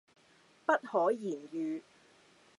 [0.65, 1.83] 不可言喻